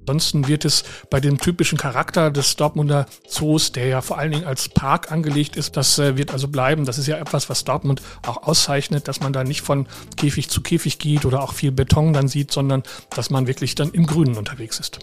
[0.00, 4.44] Ansonsten wird es bei dem typischen Charakter des Dortmunder Zoos, der ja vor allen Dingen
[4.44, 6.84] als Park angelegt ist, das äh, wird also bleiben.
[6.84, 9.86] Das ist ja etwas, was Dortmund auch auszeichnet, dass man da nicht von
[10.16, 13.90] Käfig zu Käfig geht oder auch viel Beton dann sieht, sondern dass man wirklich dann
[13.90, 14.98] im Grünen unterwegs ist.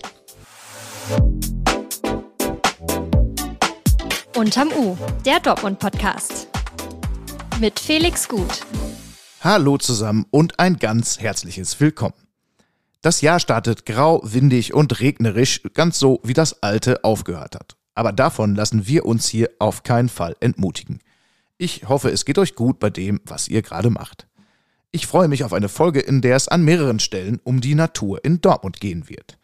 [4.35, 6.47] Unterm U, der Dortmund-Podcast.
[7.59, 8.65] Mit Felix Gut.
[9.41, 12.26] Hallo zusammen und ein ganz herzliches Willkommen.
[13.01, 17.77] Das Jahr startet grau, windig und regnerisch, ganz so wie das alte aufgehört hat.
[17.93, 20.99] Aber davon lassen wir uns hier auf keinen Fall entmutigen.
[21.57, 24.27] Ich hoffe, es geht euch gut bei dem, was ihr gerade macht.
[24.91, 28.23] Ich freue mich auf eine Folge, in der es an mehreren Stellen um die Natur
[28.23, 29.37] in Dortmund gehen wird.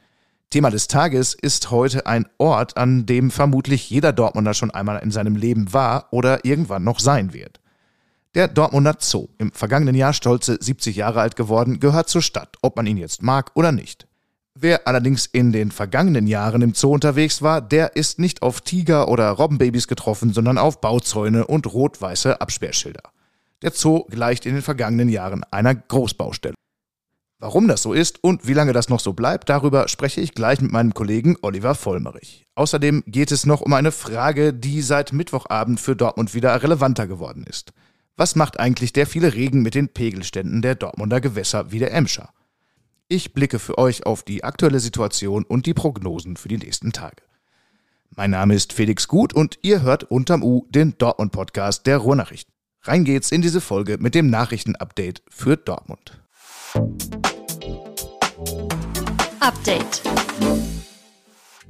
[0.50, 5.10] Thema des Tages ist heute ein Ort, an dem vermutlich jeder Dortmunder schon einmal in
[5.10, 7.60] seinem Leben war oder irgendwann noch sein wird.
[8.36, 12.76] Der Dortmunder Zoo, im vergangenen Jahr stolze 70 Jahre alt geworden, gehört zur Stadt, ob
[12.76, 14.08] man ihn jetzt mag oder nicht.
[14.56, 19.08] Wer allerdings in den vergangenen Jahren im Zoo unterwegs war, der ist nicht auf Tiger
[19.08, 23.04] oder Robbenbabys getroffen, sondern auf Bauzäune und rot-weiße Absperrschilder.
[23.62, 26.56] Der Zoo gleicht in den vergangenen Jahren einer Großbaustelle.
[27.38, 30.60] Warum das so ist und wie lange das noch so bleibt, darüber spreche ich gleich
[30.60, 32.46] mit meinem Kollegen Oliver Vollmerich.
[32.56, 37.46] Außerdem geht es noch um eine Frage, die seit Mittwochabend für Dortmund wieder relevanter geworden
[37.48, 37.74] ist.
[38.16, 42.30] Was macht eigentlich der viele Regen mit den Pegelständen der Dortmunder Gewässer wie der Emscher?
[43.08, 47.24] Ich blicke für euch auf die aktuelle Situation und die Prognosen für die nächsten Tage.
[48.16, 52.54] Mein Name ist Felix Gut und ihr hört unterm U den Dortmund-Podcast der Ruhrnachrichten.
[52.84, 56.22] Rein geht's in diese Folge mit dem Nachrichtenupdate für Dortmund.
[59.40, 60.02] Update.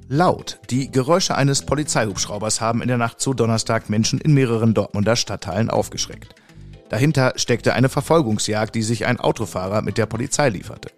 [0.10, 0.60] Laut.
[0.70, 5.70] Die Geräusche eines Polizeihubschraubers haben in der Nacht zu Donnerstag Menschen in mehreren Dortmunder Stadtteilen
[5.70, 6.36] aufgeschreckt.
[6.90, 10.90] Dahinter steckte eine Verfolgungsjagd, die sich ein Autofahrer mit der Polizei lieferte.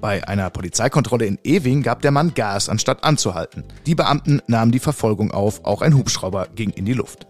[0.00, 3.64] Bei einer Polizeikontrolle in Ewing gab der Mann Gas, anstatt anzuhalten.
[3.86, 7.26] Die Beamten nahmen die Verfolgung auf, auch ein Hubschrauber ging in die Luft.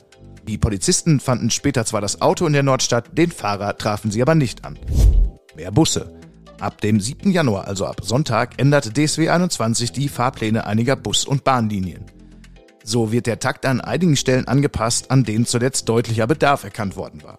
[0.47, 4.35] Die Polizisten fanden später zwar das Auto in der Nordstadt, den Fahrer trafen sie aber
[4.35, 4.79] nicht an.
[5.57, 6.13] Mehr Busse.
[6.61, 7.30] Ab dem 7.
[7.30, 12.05] Januar, also ab Sonntag, ändert DSW 21 die Fahrpläne einiger Bus- und Bahnlinien.
[12.83, 17.23] So wird der Takt an einigen Stellen angepasst, an denen zuletzt deutlicher Bedarf erkannt worden
[17.23, 17.39] war.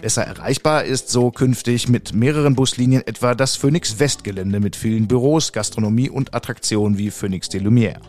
[0.00, 5.52] Besser erreichbar ist so künftig mit mehreren Buslinien etwa das Phoenix Westgelände mit vielen Büros,
[5.52, 8.00] Gastronomie und Attraktionen wie Phoenix de Lumière.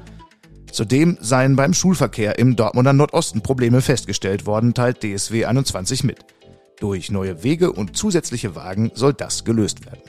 [0.72, 6.20] Zudem seien beim Schulverkehr im Dortmunder Nordosten Probleme festgestellt worden, teilt DSW 21 mit.
[6.80, 10.02] Durch neue Wege und zusätzliche Wagen soll das gelöst werden.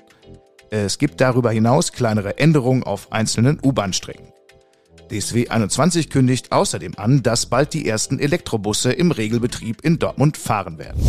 [0.70, 4.32] Es gibt darüber hinaus kleinere Änderungen auf einzelnen U-Bahn-Strecken.
[5.10, 10.78] DSW 21 kündigt außerdem an, dass bald die ersten Elektrobusse im Regelbetrieb in Dortmund fahren
[10.78, 11.00] werden.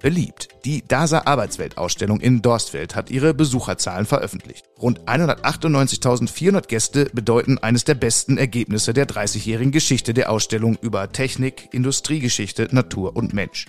[0.00, 0.48] Beliebt.
[0.64, 4.64] Die DASA Arbeitsweltausstellung in Dorstfeld hat ihre Besucherzahlen veröffentlicht.
[4.80, 11.70] Rund 198.400 Gäste bedeuten eines der besten Ergebnisse der 30-jährigen Geschichte der Ausstellung über Technik,
[11.72, 13.66] Industriegeschichte, Natur und Mensch.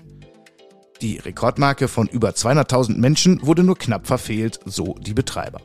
[1.02, 5.62] Die Rekordmarke von über 200.000 Menschen wurde nur knapp verfehlt, so die Betreiber.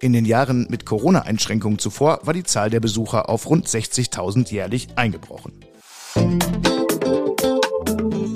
[0.00, 4.88] In den Jahren mit Corona-Einschränkungen zuvor war die Zahl der Besucher auf rund 60.000 jährlich
[4.96, 5.64] eingebrochen.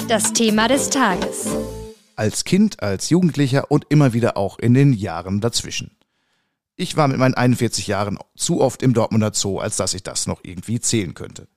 [0.06, 1.48] Das Thema des Tages.
[2.14, 5.96] Als Kind, als Jugendlicher und immer wieder auch in den Jahren dazwischen.
[6.76, 10.28] Ich war mit meinen 41 Jahren zu oft im Dortmunder Zoo, als dass ich das
[10.28, 11.48] noch irgendwie zählen könnte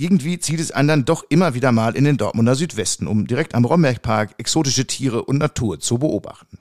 [0.00, 3.54] irgendwie zieht es einen dann doch immer wieder mal in den Dortmunder Südwesten, um direkt
[3.54, 6.58] am Rombergpark exotische Tiere und Natur zu beobachten.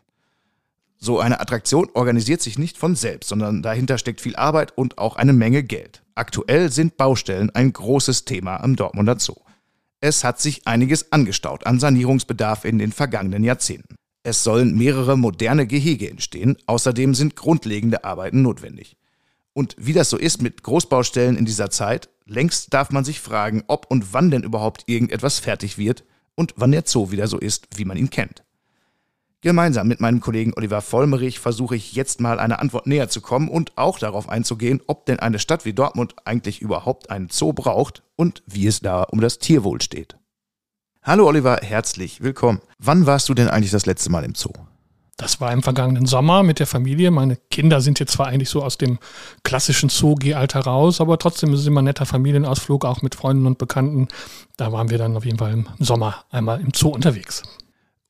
[0.97, 5.15] So eine Attraktion organisiert sich nicht von selbst, sondern dahinter steckt viel Arbeit und auch
[5.15, 6.03] eine Menge Geld.
[6.15, 9.35] Aktuell sind Baustellen ein großes Thema am Dortmunder Zoo.
[10.01, 13.95] Es hat sich einiges angestaut an Sanierungsbedarf in den vergangenen Jahrzehnten.
[14.23, 18.97] Es sollen mehrere moderne Gehege entstehen, außerdem sind grundlegende Arbeiten notwendig.
[19.53, 23.63] Und wie das so ist mit Großbaustellen in dieser Zeit, längst darf man sich fragen,
[23.67, 26.03] ob und wann denn überhaupt irgendetwas fertig wird
[26.35, 28.43] und wann der Zoo wieder so ist, wie man ihn kennt.
[29.41, 33.47] Gemeinsam mit meinem Kollegen Oliver Vollmerich versuche ich jetzt mal eine Antwort näher zu kommen
[33.47, 38.03] und auch darauf einzugehen, ob denn eine Stadt wie Dortmund eigentlich überhaupt einen Zoo braucht
[38.17, 40.17] und wie es da um das Tierwohl steht.
[41.01, 42.59] Hallo Oliver, herzlich willkommen.
[42.79, 44.51] Wann warst du denn eigentlich das letzte Mal im Zoo?
[45.19, 47.11] Das war im vergangenen Sommer mit der Familie.
[47.11, 48.99] Meine Kinder sind jetzt zwar eigentlich so aus dem
[49.43, 53.57] klassischen Zoo-Alter raus, aber trotzdem ist es immer ein netter Familienausflug, auch mit Freunden und
[53.57, 54.07] Bekannten.
[54.55, 57.43] Da waren wir dann auf jeden Fall im Sommer einmal im Zoo unterwegs.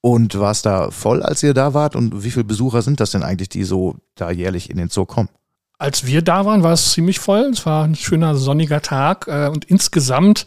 [0.01, 1.95] Und war es da voll, als ihr da wart?
[1.95, 5.05] Und wie viele Besucher sind das denn eigentlich, die so da jährlich in den Zoo
[5.05, 5.29] kommen?
[5.79, 7.49] Als wir da waren, war es ziemlich voll.
[7.53, 10.45] Es war ein schöner sonniger Tag äh, und insgesamt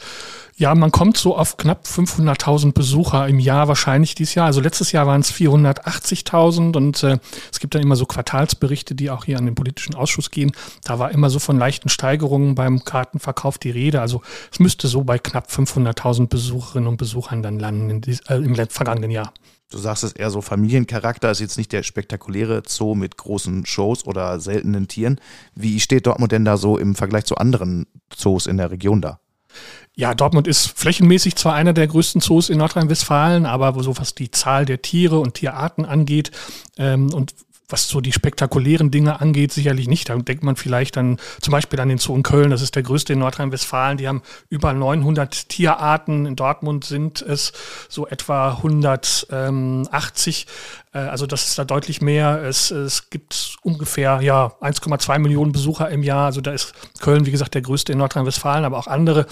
[0.56, 4.46] ja, man kommt so auf knapp 500.000 Besucher im Jahr wahrscheinlich dieses Jahr.
[4.46, 7.18] Also letztes Jahr waren es 480.000 und äh,
[7.50, 10.52] es gibt dann immer so Quartalsberichte, die auch hier an den politischen Ausschuss gehen.
[10.84, 14.00] Da war immer so von leichten Steigerungen beim Kartenverkauf die Rede.
[14.00, 18.54] Also es müsste so bei knapp 500.000 Besucherinnen und Besuchern dann landen dies, äh, im
[18.54, 19.32] vergangenen Jahr.
[19.72, 24.04] Du sagst es eher so Familiencharakter, ist jetzt nicht der spektakuläre Zoo mit großen Shows
[24.04, 25.18] oder seltenen Tieren.
[25.54, 29.18] Wie steht Dortmund denn da so im Vergleich zu anderen Zoos in der Region da?
[29.94, 34.30] Ja, Dortmund ist flächenmäßig zwar einer der größten Zoos in Nordrhein-Westfalen, aber so was die
[34.30, 36.30] Zahl der Tiere und Tierarten angeht
[36.76, 37.34] ähm, und
[37.72, 40.08] was so die spektakulären Dinge angeht, sicherlich nicht.
[40.08, 42.82] Da denkt man vielleicht dann zum Beispiel an den Zoo in Köln, das ist der
[42.82, 43.96] größte in Nordrhein-Westfalen.
[43.96, 46.26] Die haben über 900 Tierarten.
[46.26, 47.52] In Dortmund sind es
[47.88, 50.46] so etwa 180.
[50.92, 52.42] Äh, also das ist da deutlich mehr.
[52.42, 56.26] Es, es gibt ungefähr ja 1,2 Millionen Besucher im Jahr.
[56.26, 59.26] Also da ist Köln, wie gesagt, der größte in Nordrhein-Westfalen, aber auch andere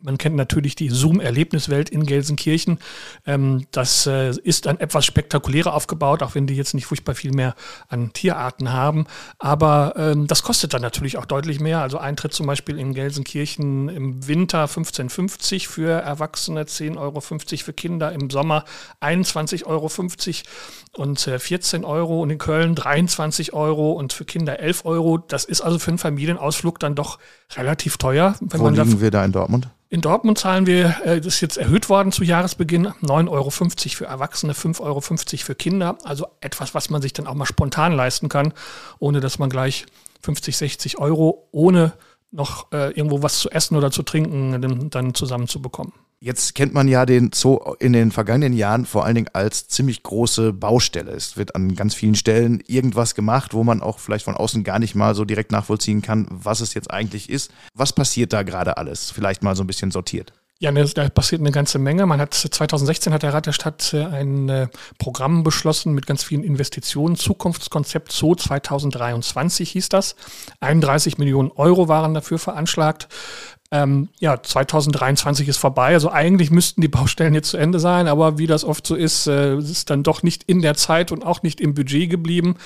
[0.00, 2.78] man kennt natürlich die Zoom-Erlebniswelt in Gelsenkirchen.
[3.26, 7.32] Ähm, das äh, ist dann etwas spektakulärer aufgebaut, auch wenn die jetzt nicht furchtbar viel
[7.32, 7.54] mehr
[7.88, 9.06] an Tierarten haben.
[9.38, 11.80] Aber ähm, das kostet dann natürlich auch deutlich mehr.
[11.80, 18.12] Also Eintritt zum Beispiel in Gelsenkirchen im Winter 15,50 für Erwachsene, 10,50 Euro für Kinder,
[18.12, 18.64] im Sommer
[19.00, 19.90] 21,50 Euro
[20.96, 25.18] und äh, 14 Euro und in Köln 23 Euro und für Kinder 11 Euro.
[25.18, 27.18] Das ist also für einen Familienausflug dann doch
[27.54, 28.34] relativ teuer.
[28.40, 29.68] Wo liegen wir da in Dortmund?
[29.88, 34.04] In Dortmund zahlen wir, äh, das ist jetzt erhöht worden zu Jahresbeginn, 9,50 Euro für
[34.06, 35.98] Erwachsene, 5,50 Euro für Kinder.
[36.02, 38.52] Also etwas, was man sich dann auch mal spontan leisten kann,
[38.98, 39.86] ohne dass man gleich
[40.22, 41.92] 50, 60 Euro ohne
[42.32, 45.92] noch äh, irgendwo was zu essen oder zu trinken dann zusammenzubekommen.
[46.18, 50.02] Jetzt kennt man ja den Zoo in den vergangenen Jahren vor allen Dingen als ziemlich
[50.02, 51.12] große Baustelle.
[51.12, 54.78] Es wird an ganz vielen Stellen irgendwas gemacht, wo man auch vielleicht von außen gar
[54.78, 57.52] nicht mal so direkt nachvollziehen kann, was es jetzt eigentlich ist.
[57.74, 59.10] Was passiert da gerade alles?
[59.10, 60.32] Vielleicht mal so ein bisschen sortiert.
[60.58, 62.06] Ja, ne, da passiert eine ganze Menge.
[62.06, 64.68] Man hat 2016 hat der Rat der Stadt äh, ein äh,
[64.98, 67.16] Programm beschlossen mit ganz vielen Investitionen.
[67.16, 70.16] Zukunftskonzept Zoo 2023 hieß das.
[70.60, 73.08] 31 Millionen Euro waren dafür veranschlagt.
[73.72, 75.94] Ähm, ja, 2023 ist vorbei.
[75.94, 79.26] Also eigentlich müssten die Baustellen jetzt zu Ende sein, aber wie das oft so ist,
[79.26, 82.56] äh, ist dann doch nicht in der Zeit und auch nicht im Budget geblieben.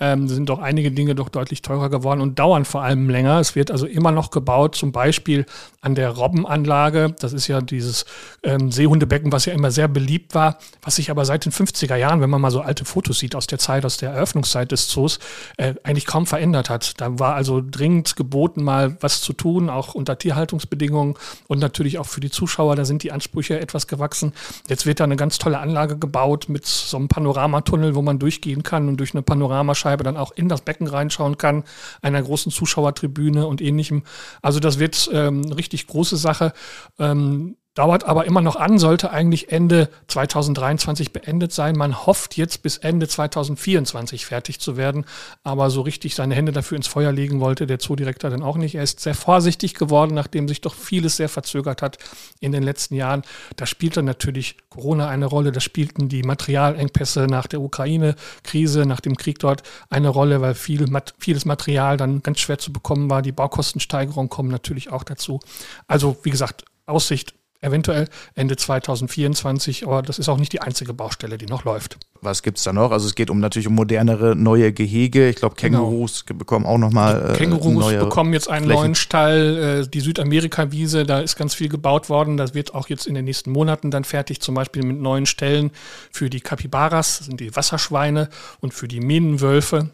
[0.00, 3.38] Ähm, sind doch einige Dinge doch deutlich teurer geworden und dauern vor allem länger.
[3.38, 5.46] Es wird also immer noch gebaut, zum Beispiel
[5.80, 7.14] an der Robbenanlage.
[7.20, 8.04] Das ist ja dieses
[8.42, 12.20] ähm, Seehundebecken, was ja immer sehr beliebt war, was sich aber seit den 50er Jahren,
[12.20, 15.20] wenn man mal so alte Fotos sieht aus der Zeit, aus der Eröffnungszeit des Zoos,
[15.56, 17.00] äh, eigentlich kaum verändert hat.
[17.00, 21.14] Da war also dringend geboten, mal was zu tun, auch unter Tierhaltung Gestaltungsbedingungen
[21.46, 24.32] und natürlich auch für die Zuschauer, da sind die Ansprüche etwas gewachsen.
[24.68, 28.62] Jetzt wird da eine ganz tolle Anlage gebaut mit so einem Panoramatunnel, wo man durchgehen
[28.62, 31.64] kann und durch eine Panoramascheibe dann auch in das Becken reinschauen kann,
[32.02, 34.02] einer großen Zuschauertribüne und ähnlichem.
[34.42, 36.52] Also das wird ähm, eine richtig große Sache.
[36.98, 41.76] Ähm, dauert aber immer noch an, sollte eigentlich Ende 2023 beendet sein.
[41.76, 45.04] Man hofft jetzt bis Ende 2024 fertig zu werden,
[45.44, 48.74] aber so richtig seine Hände dafür ins Feuer legen wollte der Zoodirektor dann auch nicht.
[48.74, 51.98] Er ist sehr vorsichtig geworden, nachdem sich doch vieles sehr verzögert hat
[52.40, 53.22] in den letzten Jahren.
[53.54, 59.16] Da spielte natürlich Corona eine Rolle, da spielten die Materialengpässe nach der Ukraine-Krise, nach dem
[59.16, 60.84] Krieg dort eine Rolle, weil viel,
[61.20, 63.22] vieles Material dann ganz schwer zu bekommen war.
[63.22, 65.38] Die Baukostensteigerungen kommen natürlich auch dazu.
[65.86, 71.38] Also wie gesagt, Aussicht eventuell Ende 2024, aber das ist auch nicht die einzige Baustelle,
[71.38, 71.98] die noch läuft.
[72.20, 72.90] Was gibt es da noch?
[72.90, 75.28] Also es geht um natürlich um modernere neue Gehege.
[75.28, 75.84] Ich glaube, genau.
[75.84, 76.38] Kängurus genau.
[76.38, 77.32] bekommen auch nochmal.
[77.34, 78.80] Äh, Kängurus bekommen jetzt einen Flächen.
[78.80, 79.82] neuen Stall.
[79.84, 82.36] Äh, die Südamerika-Wiese, da ist ganz viel gebaut worden.
[82.36, 85.70] Das wird auch jetzt in den nächsten Monaten dann fertig, zum Beispiel mit neuen Stellen
[86.10, 88.28] für die Capybaras, das sind die Wasserschweine,
[88.60, 89.90] und für die Mähnenwölfe.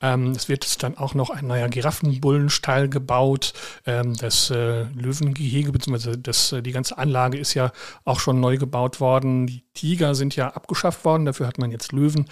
[0.00, 3.52] Ähm, es wird dann auch noch ein neuer Giraffenbullenstall gebaut.
[3.86, 7.72] Ähm, das äh, Löwengehege, beziehungsweise das, äh, die ganze Anlage ist ja
[8.04, 9.46] auch schon neu gebaut worden.
[9.46, 12.26] Die Tiger sind ja abgeschafft worden, dafür hat man jetzt Löwen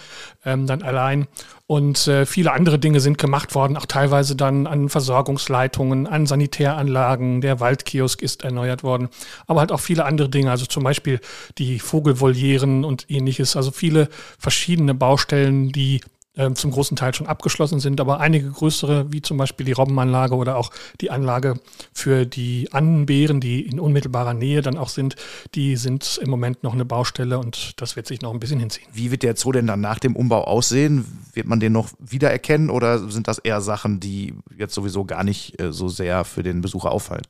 [0.45, 1.27] ähm, dann allein.
[1.65, 7.41] Und äh, viele andere Dinge sind gemacht worden, auch teilweise dann an Versorgungsleitungen, an Sanitäranlagen.
[7.41, 9.09] Der Waldkiosk ist erneuert worden,
[9.47, 11.19] aber halt auch viele andere Dinge, also zum Beispiel
[11.57, 13.57] die Vogelvolieren und ähnliches.
[13.57, 14.07] Also viele
[14.39, 16.01] verschiedene Baustellen, die
[16.37, 20.35] ähm, zum großen Teil schon abgeschlossen sind, aber einige größere, wie zum Beispiel die Robbenanlage
[20.35, 21.59] oder auch die Anlage
[21.93, 25.15] für die Annenbeeren, die in unmittelbarer Nähe dann auch sind,
[25.55, 28.87] die sind im Moment noch eine Baustelle und das wird sich noch ein bisschen hinziehen.
[28.93, 31.05] Wie wird der Zoo denn dann nach dem Umbau aussehen?
[31.33, 35.59] Wird man den noch wiedererkennen oder sind das eher Sachen, die jetzt sowieso gar nicht
[35.61, 37.25] äh, so sehr für den Besucher auffallen?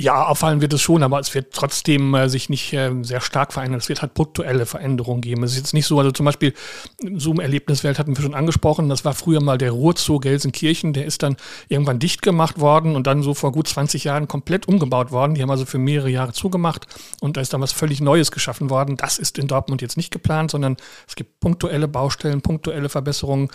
[0.00, 3.52] Ja, auffallen wird es schon, aber es wird trotzdem äh, sich nicht äh, sehr stark
[3.52, 3.80] verändern.
[3.80, 5.42] Es wird halt punktuelle Veränderungen geben.
[5.42, 6.54] Es ist jetzt nicht so, also zum Beispiel
[7.02, 8.88] Zoom-Erlebniswelt hatten wir schon angesprochen.
[8.88, 10.94] Das war früher mal der Ruhrzoo Gelsenkirchen.
[10.94, 11.36] Der ist dann
[11.68, 15.34] irgendwann dicht gemacht worden und dann so vor gut 20 Jahren komplett umgebaut worden.
[15.34, 16.86] Die haben also für mehrere Jahre zugemacht
[17.20, 18.96] und da ist dann was völlig Neues geschaffen worden.
[18.96, 23.50] Das ist in Dortmund jetzt nicht geplant, sondern es gibt punktuelle Baustellen, punktuelle Verbesserungen.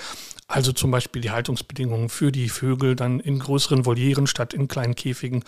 [0.48, 4.94] Also zum Beispiel die Haltungsbedingungen für die Vögel dann in größeren Volieren statt in kleinen
[4.94, 5.44] Käfigen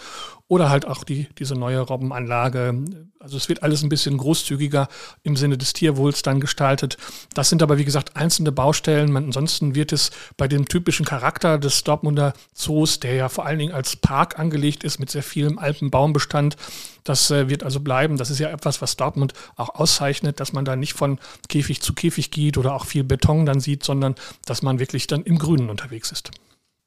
[0.47, 2.83] oder halt auch die, diese neue Robbenanlage.
[3.27, 4.87] Also es wird alles ein bisschen großzügiger
[5.23, 6.95] im Sinne des Tierwohls dann gestaltet.
[7.33, 9.17] Das sind aber wie gesagt einzelne Baustellen.
[9.17, 13.73] ansonsten wird es bei dem typischen Charakter des Dortmunder Zoos, der ja vor allen Dingen
[13.73, 16.55] als Park angelegt ist mit sehr vielem Alpenbaumbestand,
[17.03, 18.15] das äh, wird also bleiben.
[18.15, 21.19] Das ist ja etwas, was Dortmund auch auszeichnet, dass man da nicht von
[21.49, 24.15] Käfig zu Käfig geht oder auch viel Beton dann sieht, sondern
[24.45, 26.31] dass man wirklich dann im Grünen unterwegs ist.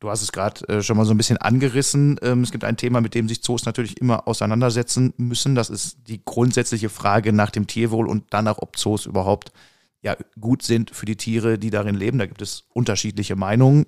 [0.00, 2.18] Du hast es gerade äh, schon mal so ein bisschen angerissen.
[2.22, 5.54] Ähm, es gibt ein Thema, mit dem sich Zoos natürlich immer auseinandersetzen müssen.
[5.54, 9.52] Das ist die grundsätzliche Frage nach dem Tierwohl und danach, ob Zoos überhaupt
[10.00, 12.18] ja, gut sind für die Tiere, die darin leben.
[12.18, 13.84] Da gibt es unterschiedliche Meinungen.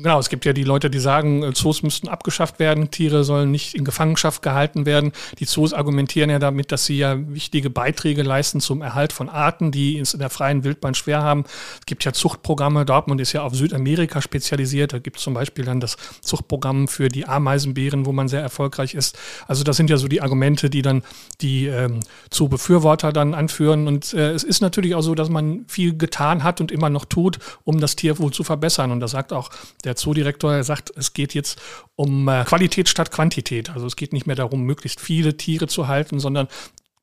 [0.00, 3.50] Genau, es gibt ja die Leute, die sagen, äh, Zoos müssten abgeschafft werden, Tiere sollen
[3.50, 5.10] nicht in Gefangenschaft gehalten werden.
[5.40, 9.72] Die Zoos argumentieren ja damit, dass sie ja wichtige Beiträge leisten zum Erhalt von Arten,
[9.72, 11.44] die es in der freien Wildbahn schwer haben.
[11.80, 14.92] Es gibt ja Zuchtprogramme, Dortmund ist ja auf Südamerika spezialisiert.
[14.92, 18.94] Da gibt es zum Beispiel dann das Zuchtprogramm für die Ameisenbären, wo man sehr erfolgreich
[18.94, 19.18] ist.
[19.48, 21.02] Also das sind ja so die Argumente, die dann
[21.40, 22.00] die ähm,
[22.32, 23.88] Zoo-Befürworter dann anführen.
[23.88, 27.04] Und äh, es ist natürlich auch so, dass man viel getan hat und immer noch
[27.04, 28.92] tut, um das Tierwohl zu verbessern.
[28.92, 29.50] Und da sagt auch
[29.88, 31.60] der Zoodirektor sagt, es geht jetzt
[31.96, 33.70] um äh, Qualität statt Quantität.
[33.70, 36.46] Also es geht nicht mehr darum, möglichst viele Tiere zu halten, sondern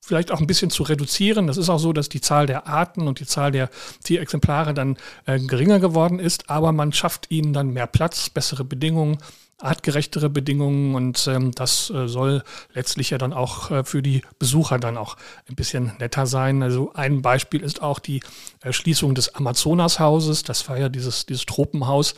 [0.02, 1.48] vielleicht auch ein bisschen zu reduzieren.
[1.48, 3.70] Das ist auch so, dass die Zahl der Arten und die Zahl der
[4.04, 9.18] Tierexemplare dann äh, geringer geworden ist, aber man schafft ihnen dann mehr Platz, bessere Bedingungen
[9.58, 14.80] artgerechtere Bedingungen und ähm, das äh, soll letztlich ja dann auch äh, für die Besucher
[14.80, 15.16] dann auch
[15.50, 16.62] ein bisschen netter sein.
[16.62, 18.22] Also ein Beispiel ist auch die
[18.62, 20.44] äh, Schließung des Amazonashauses.
[20.44, 22.16] Das war ja dieses, dieses Tropenhaus,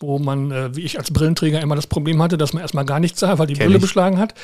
[0.00, 3.00] wo man, äh, wie ich als Brillenträger immer das Problem hatte, dass man erstmal gar
[3.00, 3.82] nichts sah, weil die Kenn Brille ich.
[3.82, 4.34] beschlagen hat.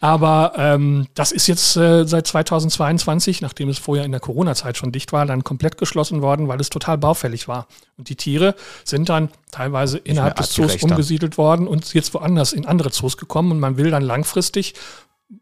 [0.00, 4.92] Aber ähm, das ist jetzt äh, seit 2022, nachdem es vorher in der Corona-Zeit schon
[4.92, 7.66] dicht war, dann komplett geschlossen worden, weil es total baufällig war.
[7.96, 12.66] Und die Tiere sind dann teilweise innerhalb des Zoos umgesiedelt worden und jetzt woanders in
[12.66, 13.52] andere Zoos gekommen.
[13.52, 14.74] Und man will dann langfristig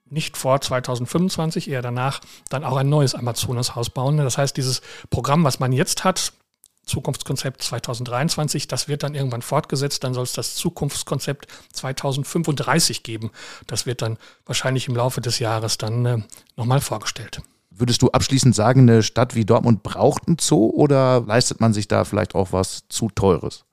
[0.08, 4.16] nicht vor 2025, eher danach, dann auch ein neues Amazonashaus bauen.
[4.16, 6.32] Das heißt, dieses Programm, was man jetzt hat,
[6.87, 13.31] Zukunftskonzept 2023, das wird dann irgendwann fortgesetzt, dann soll es das Zukunftskonzept 2035 geben.
[13.66, 16.19] Das wird dann wahrscheinlich im Laufe des Jahres dann äh,
[16.57, 17.43] nochmal vorgestellt.
[17.71, 21.88] Würdest du abschließend sagen, eine Stadt wie Dortmund braucht einen Zoo oder leistet man sich
[21.88, 23.64] da vielleicht auch was zu teures?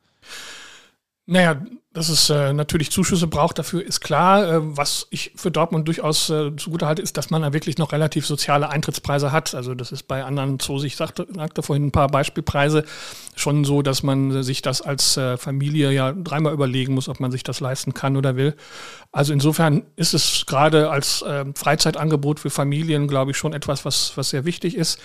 [1.25, 1.61] Naja,
[1.93, 4.45] dass es äh, natürlich Zuschüsse braucht, dafür ist klar.
[4.45, 7.93] Äh, was ich für Dortmund durchaus äh, zugute halte, ist, dass man da wirklich noch
[7.93, 9.53] relativ soziale Eintrittspreise hat.
[9.53, 12.83] Also das ist bei anderen Zoos, ich sagte, sagte vorhin ein paar Beispielpreise,
[13.35, 17.31] schon so, dass man sich das als äh, Familie ja dreimal überlegen muss, ob man
[17.31, 18.55] sich das leisten kann oder will.
[19.11, 24.17] Also insofern ist es gerade als äh, Freizeitangebot für Familien, glaube ich, schon etwas, was,
[24.17, 24.99] was sehr wichtig ist.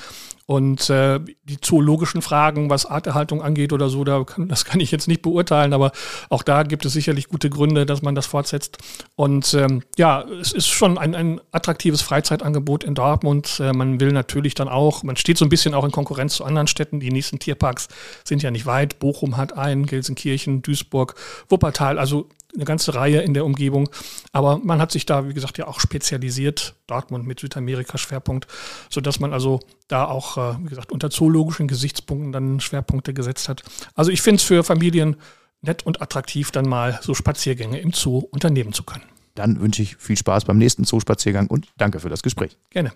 [0.49, 4.90] Und äh, die zoologischen Fragen, was Arterhaltung angeht oder so, da kann, das kann ich
[4.90, 5.93] jetzt nicht beurteilen, aber
[6.31, 8.78] auch da gibt es sicherlich gute Gründe, dass man das fortsetzt.
[9.14, 13.61] Und ähm, ja, es ist schon ein, ein attraktives Freizeitangebot in Dortmund.
[13.61, 16.47] Äh, man will natürlich dann auch, man steht so ein bisschen auch in Konkurrenz zu
[16.47, 16.99] anderen Städten.
[16.99, 17.88] Die nächsten Tierparks
[18.25, 19.00] sind ja nicht weit.
[19.00, 21.14] Bochum hat einen, Gelsenkirchen, Duisburg,
[21.50, 21.99] Wuppertal.
[21.99, 23.88] Also eine ganze Reihe in der Umgebung.
[24.33, 28.47] Aber man hat sich da, wie gesagt, ja auch spezialisiert, Dortmund mit Südamerika-Schwerpunkt,
[28.90, 33.62] sodass man also da auch, äh, wie gesagt, unter zoologischen Gesichtspunkten dann Schwerpunkte gesetzt hat.
[33.95, 35.17] Also ich finde es für Familien
[35.61, 39.05] nett und attraktiv, dann mal so Spaziergänge im Zoo unternehmen zu können.
[39.35, 42.57] Dann wünsche ich viel Spaß beim nächsten Zoo-Spaziergang und danke für das Gespräch.
[42.71, 42.93] Gerne.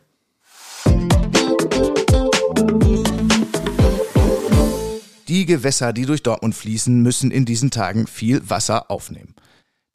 [5.32, 9.34] Die Gewässer, die durch Dortmund fließen, müssen in diesen Tagen viel Wasser aufnehmen.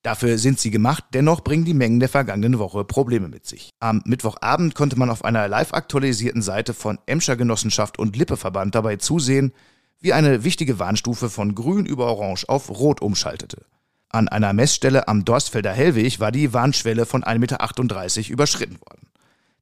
[0.02, 3.70] Dafür sind sie gemacht, dennoch bringen die Mengen der vergangenen Woche Probleme mit sich.
[3.80, 8.96] Am Mittwochabend konnte man auf einer live aktualisierten Seite von Emscher Genossenschaft und Lippeverband dabei
[8.96, 9.54] zusehen,
[10.00, 13.64] wie eine wichtige Warnstufe von grün über orange auf rot umschaltete.
[14.10, 19.08] An einer Messstelle am Dorstfelder Hellweg war die Warnschwelle von 1,38 Meter überschritten worden.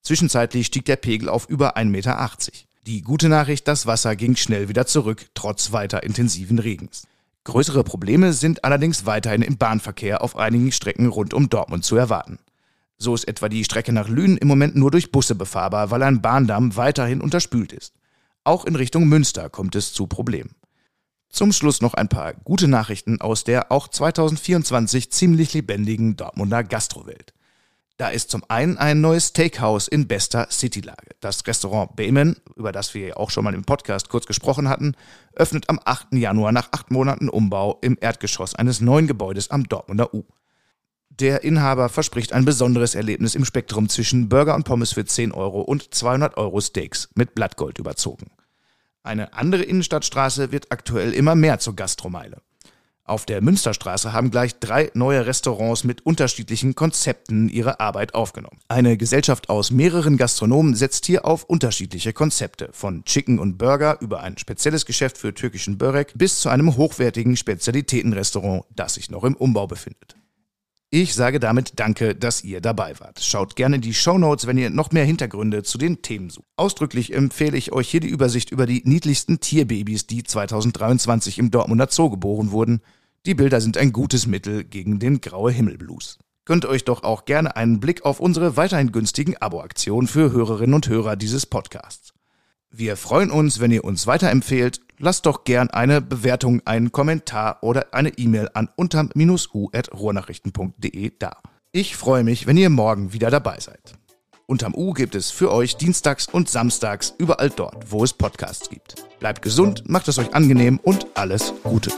[0.01, 2.31] Zwischenzeitlich stieg der Pegel auf über 1,80 Meter.
[2.87, 7.07] Die gute Nachricht, das Wasser ging schnell wieder zurück, trotz weiter intensiven Regens.
[7.43, 12.37] Größere Probleme sind allerdings weiterhin im Bahnverkehr auf einigen Strecken rund um Dortmund zu erwarten.
[12.99, 16.21] So ist etwa die Strecke nach Lünen im Moment nur durch Busse befahrbar, weil ein
[16.21, 17.95] Bahndamm weiterhin unterspült ist.
[18.43, 20.53] Auch in Richtung Münster kommt es zu Problemen.
[21.29, 27.34] Zum Schluss noch ein paar gute Nachrichten aus der auch 2024 ziemlich lebendigen Dortmunder Gastrowelt.
[27.97, 31.15] Da ist zum einen ein neues Steakhouse in bester Citylage.
[31.21, 34.95] Das Restaurant Bayman, über das wir auch schon mal im Podcast kurz gesprochen hatten,
[35.33, 36.07] öffnet am 8.
[36.11, 40.23] Januar nach acht Monaten Umbau im Erdgeschoss eines neuen Gebäudes am Dortmunder U.
[41.09, 45.61] Der Inhaber verspricht ein besonderes Erlebnis im Spektrum zwischen Burger und Pommes für 10 Euro
[45.61, 48.29] und 200 Euro Steaks mit Blattgold überzogen.
[49.03, 52.41] Eine andere Innenstadtstraße wird aktuell immer mehr zur Gastromeile.
[53.07, 58.57] Auf der Münsterstraße haben gleich drei neue Restaurants mit unterschiedlichen Konzepten ihre Arbeit aufgenommen.
[58.67, 64.21] Eine Gesellschaft aus mehreren Gastronomen setzt hier auf unterschiedliche Konzepte, von Chicken und Burger über
[64.21, 69.35] ein spezielles Geschäft für türkischen Börek bis zu einem hochwertigen Spezialitätenrestaurant, das sich noch im
[69.35, 70.15] Umbau befindet.
[70.97, 73.21] Ich sage damit Danke, dass ihr dabei wart.
[73.21, 76.47] Schaut gerne die Show Notes, wenn ihr noch mehr Hintergründe zu den Themen sucht.
[76.55, 81.89] Ausdrücklich empfehle ich euch hier die Übersicht über die niedlichsten Tierbabys, die 2023 im Dortmunder
[81.91, 82.79] Zoo geboren wurden.
[83.25, 86.17] Die Bilder sind ein gutes Mittel gegen den graue Himmelblues.
[86.45, 90.87] Könnt euch doch auch gerne einen Blick auf unsere weiterhin günstigen Abo-Aktionen für Hörerinnen und
[90.87, 92.13] Hörer dieses Podcasts.
[92.71, 94.79] Wir freuen uns, wenn ihr uns weiterempfehlt.
[94.97, 101.37] Lasst doch gern eine Bewertung, einen Kommentar oder eine E-Mail an unterm-u.ruhrnachrichten.de da.
[101.71, 103.95] Ich freue mich, wenn ihr morgen wieder dabei seid.
[104.47, 108.95] Unterm U gibt es für euch dienstags und samstags überall dort, wo es Podcasts gibt.
[109.19, 111.91] Bleibt gesund, macht es euch angenehm und alles Gute.